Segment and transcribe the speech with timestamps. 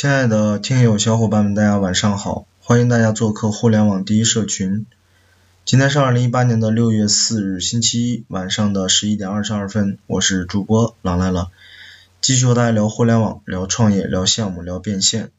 [0.00, 4.86] 亲爱的听友小伙伴们，大家晚上好，欢迎大家做客互联网第一社群。
[5.64, 11.50] 今天是二零一八年的六月四日，星期一晚上的十一点二十二分，我是主播狼来了，
[12.20, 15.32] 继续和大家聊互联网，聊创业，聊项目，聊变现。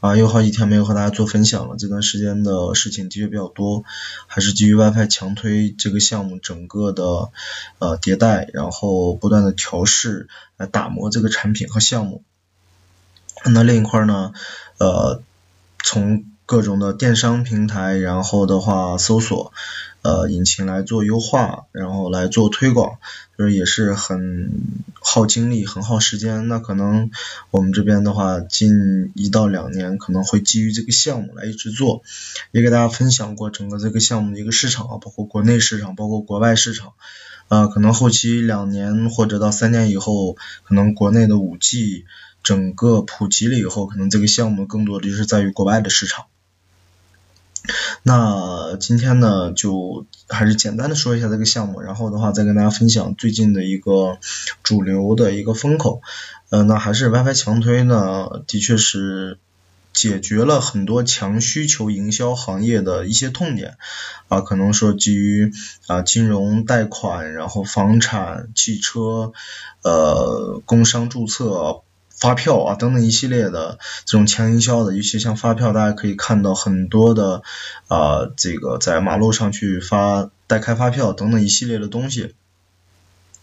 [0.00, 3.84] 啊，有好几天没有和大家做分享了，这段时间的事情的确比较多，
[4.26, 7.30] 还是基于 WiFi 强推这个项目整个的
[7.78, 10.26] 呃迭代，然后不断的调试
[10.56, 12.24] 来打磨这个产品和项目。
[13.46, 14.32] 那另一块呢，
[14.78, 15.22] 呃，
[15.82, 19.52] 从各种的电商平台，然后的话搜索。
[20.02, 22.98] 呃，引擎来做优化，然后来做推广，
[23.38, 24.50] 就是也是很
[25.00, 26.48] 耗精力、很耗时间。
[26.48, 27.12] 那可能
[27.52, 32.02] 我们这边的话，近一到两年可能会基于这个项目来一直做，
[32.50, 36.94] 也给大家分享过整个这个项目的一个市场啊，包括国内市场，包括国外市场。
[37.46, 42.06] 呃，可能后期两年或者到三年以后，可能国内的五 G
[42.42, 46.26] 整个普及了以后，可能这个项目更多的就是在于国外的市场。
[48.02, 54.18] 那今天呢，就还是简单的说一下这个项目，然后的话再跟大家分享最近的一个
[54.64, 56.02] 主流的一个风口。
[56.50, 59.38] 呃，那还是 WiFi 强推呢，的确是
[59.92, 63.76] 解决了很多强需求营销行业的一些痛点
[64.26, 65.52] 啊，可能说基于
[65.86, 69.32] 啊金融贷款，然后房产、汽车、
[69.84, 71.82] 呃工商注册。
[72.22, 77.42] 发票啊等等一系列的这种强营销的，尤其像发票，大家可以看到很多的
[77.88, 82.36] 啊这个在马路上去发代开发票等等一系列的东西。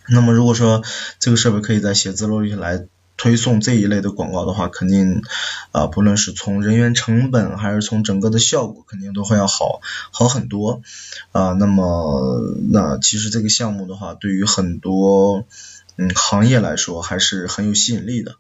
[0.08, 0.82] 那么如果说
[1.20, 2.86] 这个设备可以在写字楼里来
[3.18, 5.24] 推送这一类的广告的话，肯定
[5.74, 10.82] 啊不论是从人员成本还是从整个的效果，肯定都会要好好很多
[11.34, 11.52] 啊。
[11.52, 12.42] 那么
[12.72, 15.44] 那其实这个项目的话，对于很多。
[16.02, 18.36] 嗯，行业来说还是很有吸引力的。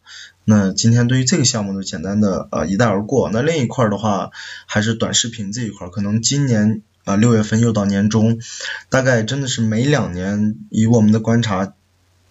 [0.46, 3.30] 那今天对于这个项目呢，简单的呃一带而过。
[3.34, 4.32] 那另一块的话，
[4.66, 8.40] 还是短视频这一块，可能今年啊六月份又到年终，
[8.88, 11.74] 大概真的是每两年，以我们的观察，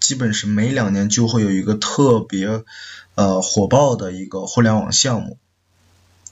[0.00, 2.64] 基本是每两年就会有一个特别
[3.14, 5.36] 呃火爆的一个互联网项目，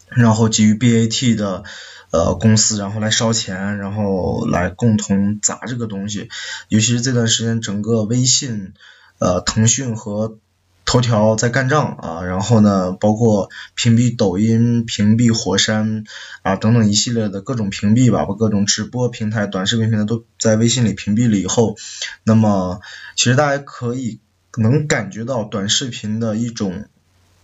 [0.08, 1.64] 然后基于 BAT 的。
[2.12, 6.30] 呃，公司然后来烧钱，然后来共同砸这个东西。
[6.68, 8.72] 尤其是这段时间，整个微信、
[9.18, 10.38] 呃，腾讯和
[10.86, 12.22] 头条在干仗啊。
[12.22, 16.04] 然后呢，包括屏蔽抖音、屏蔽火山
[16.42, 21.76] 啊等等一系列的各种屏蔽吧，把各种直播平台、短视频平台都在微信里屏蔽了以后，
[22.22, 22.80] 那么
[23.16, 24.20] 其实大家可以
[24.56, 26.86] 能感觉到短视频的一种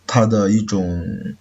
[0.06, 1.34] 它的一种。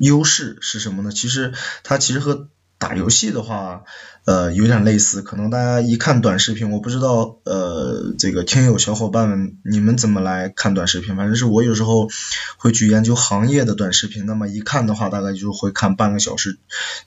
[0.00, 1.12] 优势是什么呢？
[1.12, 1.52] 其实
[1.84, 3.84] 它其实和打游戏的话，
[4.24, 5.20] 呃，有点类似。
[5.20, 11.16] 可能大家一看短视频，我不知道呃，这个听友小伙伴们你们怎么来看短视频？
[11.16, 12.08] 反正是我有时候
[12.56, 16.58] 会去研究行业的短视频，那么一看的话，大概就会看半个小时，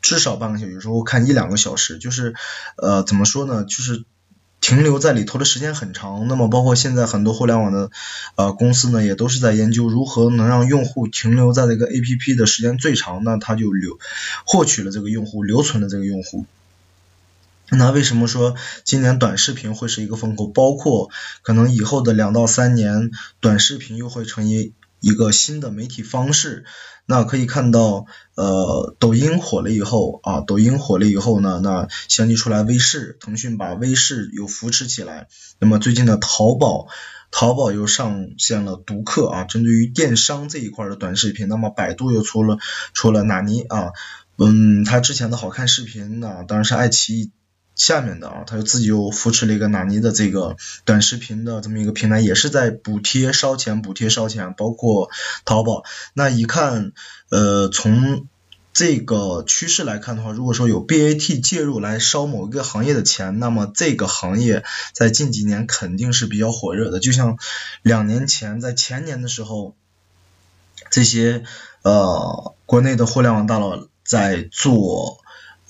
[0.03, 1.97] 至少半个小时，有时候看一两个小时。
[1.97, 2.35] 就是
[2.77, 3.63] 呃，怎么说呢？
[3.63, 4.05] 就是。
[4.63, 7.91] 停留在里头的时间很长，那么包括现在很多互联网的
[8.35, 13.99] 呃公司呢，也都是在研究如何能让用户停留在这个 A P P 的时间最长，那他就留
[14.45, 16.45] 获取了这个用户，留存了这个用户。
[17.71, 20.47] 那为什么说今年短视频会是一个风口？
[20.47, 21.09] 包括
[21.41, 24.71] 可能以后的两到三年，短视频又会成为
[25.03, 26.63] 一个新的媒体方式。
[27.05, 28.05] 那可以看到，
[28.35, 35.27] 呃，抖音火了以后啊，抖音火了以后呢，那相继出来微视，腾讯把微视又扶持起来。
[35.59, 36.87] 那么最近的淘宝，
[37.29, 41.49] 淘宝又上线了读客啊，针对于电商这一块的短视频。
[41.49, 42.57] 那么百度又出了
[42.93, 43.91] 出了纳尼啊，
[44.37, 47.31] 嗯，它之前的好看视频呢，当然是爱奇艺。
[47.75, 55.09] 下面的啊，他又自己又扶持了一个纳尼的这个短视频的这么一个平台，也是在补贴烧钱，补贴烧钱，包括
[55.43, 55.83] 淘宝。
[56.13, 56.91] 那一看，
[57.29, 58.27] 呃，从
[58.73, 64.63] 这个趋势来看的话，如果说有 BAT 介入来烧某一个行业的钱，那么这个行业
[64.93, 66.99] 在近几年肯定是比较火热的。
[66.99, 67.39] 就像
[67.81, 69.75] 两年前，在前年的时候，
[70.91, 71.43] 这些
[71.81, 75.22] 呃国内的互联网大佬在做。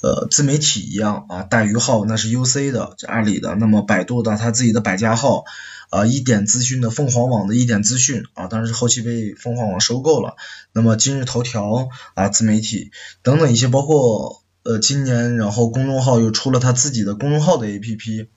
[0.03, 5.45] 呃，自媒体一样啊，大鱼号那是 UC 的，阿里的，那么百度的它自己的百家号，
[5.91, 10.35] 啊，一点资讯的凤凰网的一点资讯啊，当然是后期被凤凰网收购了。
[10.73, 12.91] 那么今日头条啊，自媒体
[13.21, 18.27] 等等一些，包括呃今年然后公众号又出了他自己的公众号的 APP。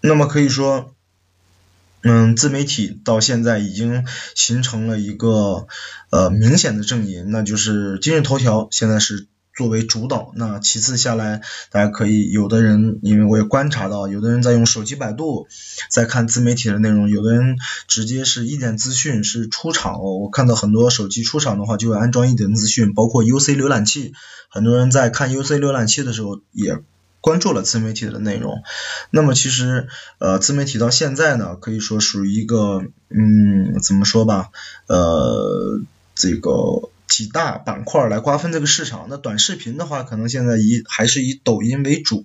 [0.00, 0.92] 那么可以说，
[2.02, 4.04] 嗯，自媒体到现在已经
[4.34, 5.68] 形成了一个
[6.10, 9.28] 呃明显的阵营，那就是今日头条现在是。
[9.54, 10.32] 作为主导。
[10.34, 11.40] 那其次下来，
[11.70, 15.46] 大家可以有的人，因为我也观察到，有的人在用手机百度
[15.90, 17.56] 在看自媒体的内容，有的人
[17.86, 20.18] 直接是一点资讯是出厂哦。
[20.18, 24.12] 我看到很多手机出厂的话，就会安装一点资讯，包括 UC 浏览器。
[24.48, 26.78] 很多人在看 UC 浏览器的时候，也
[27.20, 28.62] 关注了自媒体的内容。
[29.10, 34.50] 那么其实，呃，自媒体到现在呢，可以说属于一个，嗯，怎么说吧，
[34.88, 35.80] 呃，
[36.14, 36.90] 这个。
[37.06, 39.06] 几大板块来瓜分这个市场。
[39.08, 42.24] 那短视频的话，可能现在以还是以抖音为主，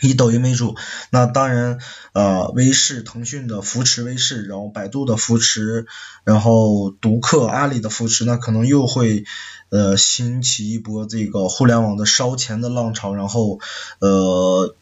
[0.00, 0.76] 以抖音为主。
[1.10, 1.78] 那当然，
[2.12, 5.86] 呃，微视、腾讯的扶持微视，然后百度的扶持，
[6.24, 9.24] 然后独客、阿里的扶持，那可能又会
[9.70, 13.60] 呃兴起一波这个互联网的烧钱的浪潮，然后
[13.98, 14.74] 呃。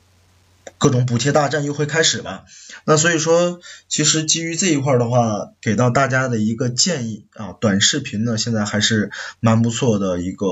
[0.79, 2.45] 各种补贴大战又会开始了，
[2.85, 10.47] 那所以说，其实基于这一块的话，给到大家的一个建议啊，短视频呢现在还是蛮不错的一个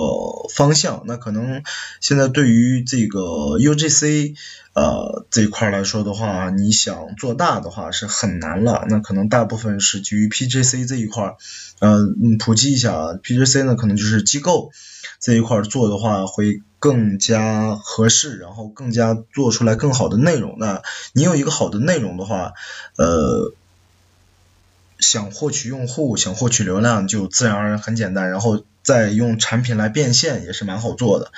[0.54, 1.02] 方向。
[1.06, 1.62] 那可能
[2.00, 3.20] 现在对于这个
[3.58, 4.34] UGC
[4.72, 8.86] 呃这一块来说的话，你想做大的话是很难了。
[8.88, 11.36] 那可能大部分是基于 PGC 这一块，
[11.80, 11.98] 呃，
[12.38, 14.72] 普及一下啊，PGC 呢可能就是机构
[15.20, 16.62] 这一块做的话会。
[16.84, 20.56] 更加合适，然后更加做出来更好的内容。
[20.58, 20.82] 那
[21.14, 22.52] 你有一个好的内容的话，
[22.98, 23.54] 呃，
[24.98, 28.30] 想获取用户，想获取流量，就自然而然很简单。
[28.30, 31.32] 然后再用产品来变现，也是蛮好做的。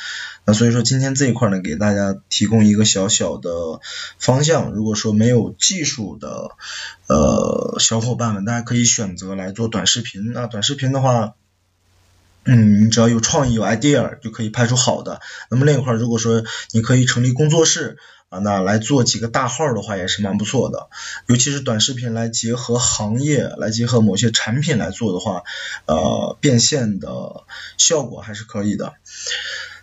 [0.46, 3.78] 那所以说今天这一块呢，给大家提供一个小小的
[4.18, 4.72] 方向。
[4.72, 6.50] 如果说没有技术的
[7.06, 10.32] 呃小伙伴们，大家可以选择来做短视频。
[10.32, 11.36] 那短视频的话。
[12.46, 15.20] 嗯，你只要有创意、有 idea 就可以拍出好的。
[15.50, 17.98] 那么另一块，如果说你可以成立工作室
[18.28, 20.88] 啊，那来做几个大号的话也是蛮不错的。
[21.26, 25.42] 尤其是短视频来结合行业、来结合某些产品来做的话，
[25.86, 27.08] 呃，变现的
[27.78, 28.94] 效果还是可以的。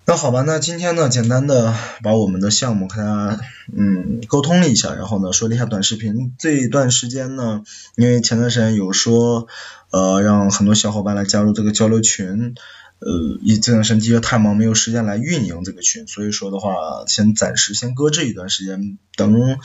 [0.05, 1.73] 那好吧，那今天呢，简单的
[2.03, 3.39] 把我们的项目和大家
[3.73, 7.63] 嗯沟通了一下，然后呢说了一下短视频这一段时间呢，
[7.95, 9.47] 因为前段时间有说
[9.91, 12.53] 呃让很多小伙伴来加入这个交流群，
[12.99, 16.73] 呃，一这段时间太忙，没有时间来运营这个群，所以说的话，
[17.07, 19.57] 先暂时先搁置一段时间，等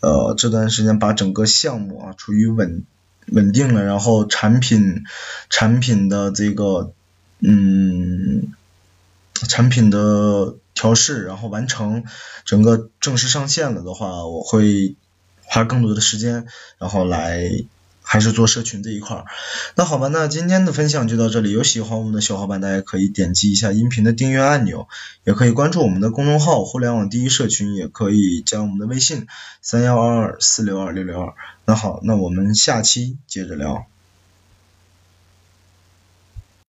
[0.00, 2.82] 呃这段时间把整个项目啊处于稳
[3.28, 5.04] 稳定了，然后产品
[5.50, 6.92] 产品的这个
[7.38, 7.93] 嗯。
[9.54, 12.02] 产品的调试，然后完成
[12.44, 14.96] 整个正式上线了的话，我会
[15.44, 16.46] 花更多的时间，
[16.76, 17.64] 然后来
[18.02, 19.24] 还是做社群这一块。
[19.76, 21.52] 那好吧，那今天的分享就到这里。
[21.52, 24.88] 有喜欢我们的小伙伴，大家可以点击一下音频的订阅按钮，
[25.22, 29.28] 也可以关注我们的公众号“互联网第一社群”，也可以加我们的微信
[29.62, 31.32] 三幺二二四六二六六二。
[31.64, 33.86] 那好，那我们下期接着聊。